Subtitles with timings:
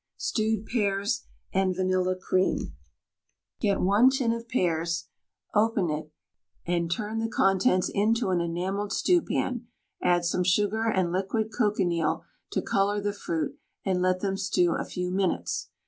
[0.17, 2.75] STEWED PEARS AND VANILLA CREAM.
[3.59, 5.09] Get 1 tin of pears,
[5.53, 6.11] open it,
[6.65, 9.67] and turn the contents into an enamelled stewpan,
[10.01, 14.85] add some sugar and liquid cochineal to colour the fruit, and let them stew a
[14.85, 15.69] few minutes.